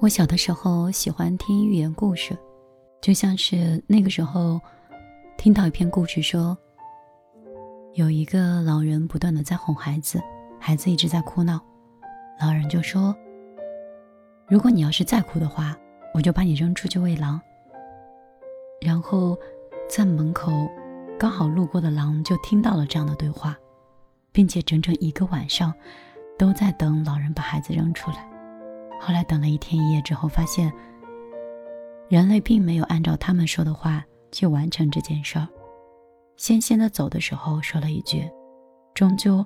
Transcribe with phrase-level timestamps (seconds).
[0.00, 2.36] 我小的时候喜欢听寓言故事，
[3.00, 4.60] 就像是那个时候
[5.38, 6.56] 听到一篇故事说，
[7.94, 10.20] 有一个老人不断的在哄孩子，
[10.60, 11.58] 孩子一直在哭闹，
[12.38, 13.16] 老人就说
[14.46, 15.74] ：“如果你要是再哭的话，
[16.12, 17.40] 我就把你扔出去喂狼。”
[18.82, 19.38] 然后
[19.88, 20.52] 在门口
[21.18, 23.56] 刚好路过的狼就听到了这样的对话，
[24.32, 25.72] 并且整整一个晚上
[26.38, 28.28] 都在等老人把孩子扔出来。
[29.00, 30.72] 后来等了一天一夜之后，发现
[32.08, 35.46] 人类并没有按照他们说的话去完成这件事儿。
[36.36, 38.28] 先先的走的时候说了一句
[38.94, 39.44] ：“终究，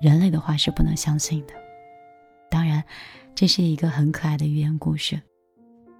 [0.00, 1.54] 人类的话是不能相信的。”
[2.50, 2.84] 当然，
[3.34, 5.20] 这是一个很可爱的寓言故事。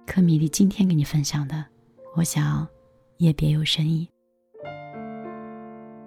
[0.05, 1.65] 可米粒今天给你分享的，
[2.15, 2.67] 我想
[3.17, 4.07] 也别有深意。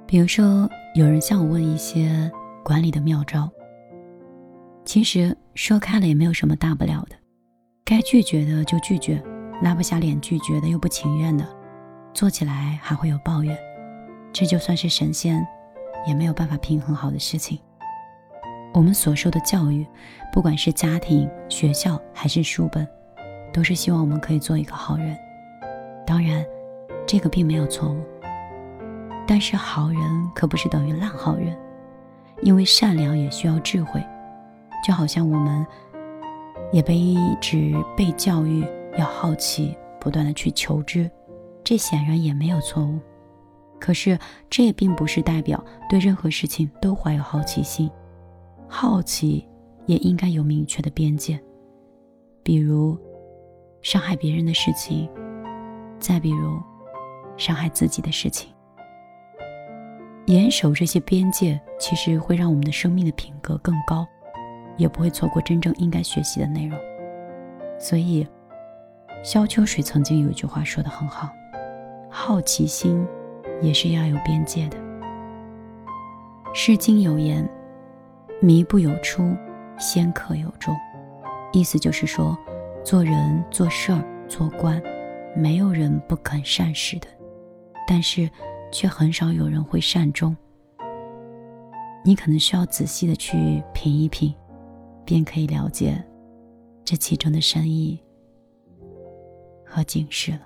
[0.06, 2.30] 比如说，有人向我问一些
[2.62, 3.50] 管理的妙招。
[4.86, 7.16] 其实说开了也没有什么大不了的，
[7.84, 9.20] 该拒绝的就拒绝，
[9.60, 11.44] 拉不下脸拒绝的又不情愿的，
[12.14, 13.58] 做起来还会有抱怨，
[14.32, 15.44] 这就算是神仙，
[16.06, 17.58] 也没有办法平衡好的事情。
[18.72, 19.84] 我们所受的教育，
[20.32, 22.86] 不管是家庭、学校还是书本，
[23.52, 25.18] 都是希望我们可以做一个好人。
[26.06, 26.46] 当然，
[27.08, 28.00] 这个并没有错误，
[29.26, 31.58] 但是好人可不是等于烂好人，
[32.40, 34.00] 因为善良也需要智慧。
[34.86, 35.66] 就好像我们
[36.70, 38.64] 也被一直被教育
[38.96, 41.10] 要好奇，不断的去求知，
[41.64, 43.00] 这显然也没有错误。
[43.80, 44.16] 可是
[44.48, 47.90] 这也并不是代表对任何事情都怀有好奇心，
[48.68, 49.44] 好奇
[49.86, 51.36] 也应该有明确的边界。
[52.44, 52.96] 比如
[53.82, 55.10] 伤害别人的事情，
[55.98, 56.60] 再比如
[57.36, 58.48] 伤害自己的事情，
[60.26, 64.06] 严守这些边界，其实会让我们的生命的品格更高。
[64.76, 66.78] 也不会错过真正应该学习的内容。
[67.78, 68.26] 所以，
[69.22, 71.30] 萧秋水曾经有一句话说的很好
[72.10, 73.06] ：“好奇心
[73.60, 74.78] 也是要有边界的。”
[76.54, 77.46] 《诗经》有言
[78.40, 79.36] ：“迷不有出，
[79.78, 80.74] 仙客有终。”
[81.52, 82.36] 意思就是说，
[82.82, 84.82] 做人、做事儿、做官，
[85.34, 87.06] 没有人不肯善始的，
[87.86, 88.28] 但是
[88.72, 90.36] 却很少有人会善终。
[92.04, 94.34] 你可能需要仔细的去品一品。
[95.06, 96.04] 便可以了解
[96.84, 97.98] 这其中的深意
[99.64, 100.40] 和警示了。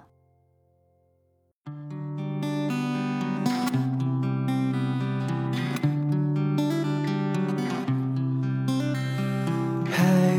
[9.90, 10.38] 嘿，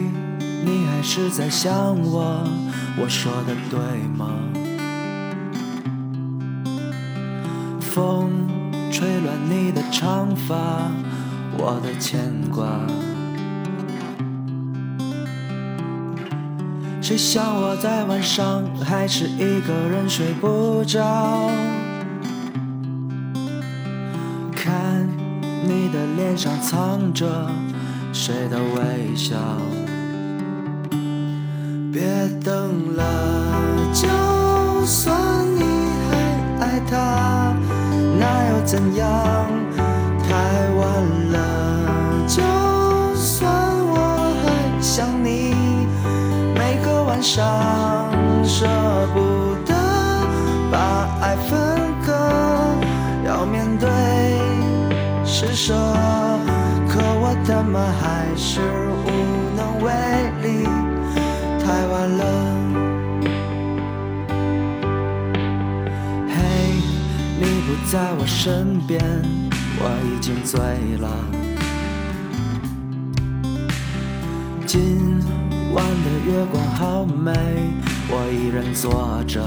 [0.63, 2.47] 你还是在想我？
[3.01, 3.79] 我说的对
[4.15, 4.47] 吗？
[7.79, 8.47] 风
[8.91, 10.91] 吹乱你的长发，
[11.57, 12.85] 我的牵挂。
[17.11, 21.51] 谁想我在晚上还是一个人睡不着？
[24.55, 25.05] 看
[25.61, 27.49] 你的脸上藏着
[28.13, 29.35] 谁的微笑？
[31.91, 32.01] 别
[32.45, 33.03] 等了，
[33.93, 34.07] 就
[34.85, 35.13] 算
[35.57, 35.65] 你
[36.09, 37.53] 还爱他，
[38.17, 39.60] 那又怎样？
[47.21, 48.09] 晚上
[48.43, 48.65] 舍
[49.13, 49.75] 不得
[50.71, 52.11] 把爱分割，
[53.23, 53.87] 要面对
[55.23, 55.75] 施舍，
[56.89, 58.59] 可我他妈还是
[59.05, 59.07] 无
[59.55, 59.91] 能为
[60.41, 60.65] 力。
[61.63, 62.23] 太晚了，
[66.27, 66.35] 嘿，
[67.39, 68.99] 你不在我身边，
[69.77, 70.59] 我已经醉
[70.97, 71.07] 了。
[74.65, 75.21] 今。
[75.73, 77.31] 晚的月光好美，
[78.09, 79.41] 我一人坐着。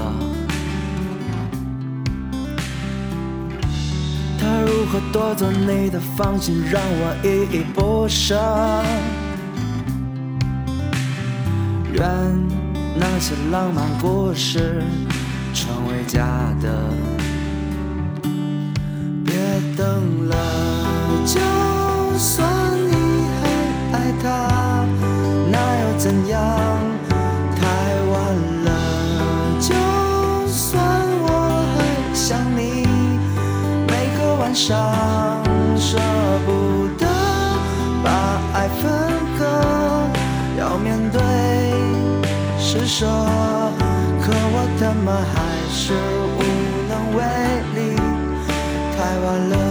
[4.39, 8.35] 他如何夺走你的芳心，让我依依不舍。
[11.93, 12.03] 愿
[12.97, 14.83] 那些浪漫故事
[15.53, 16.27] 成为假
[16.61, 16.89] 的。
[19.23, 19.35] 别
[19.77, 20.35] 等了，
[21.25, 21.39] 就
[22.17, 22.54] 算
[34.55, 35.43] 伤
[35.77, 35.97] 舍
[36.45, 37.05] 不得
[38.01, 38.09] 把
[38.53, 38.89] 爱分
[39.37, 39.45] 割，
[40.57, 41.21] 要面对
[42.57, 43.05] 施舍，
[44.21, 45.35] 可我他妈还
[45.69, 45.93] 是
[46.37, 46.39] 无
[46.87, 47.19] 能为
[47.75, 47.77] 力，
[48.97, 49.64] 太晚了。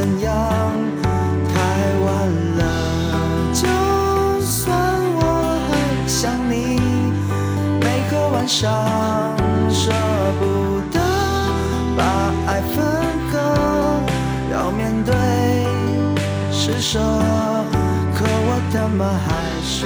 [0.00, 0.32] 怎样？
[1.52, 1.60] 太
[2.02, 2.08] 晚
[2.56, 2.62] 了，
[3.52, 3.68] 就
[4.40, 4.72] 算
[5.14, 5.20] 我
[5.68, 6.80] 还想你，
[7.82, 9.36] 每个晚上
[9.68, 9.92] 舍
[10.40, 10.98] 不得
[11.98, 12.82] 把爱分
[13.30, 13.36] 割，
[14.50, 15.12] 要面对
[16.50, 16.98] 施舍，
[18.14, 19.28] 可我他妈还
[19.62, 19.84] 是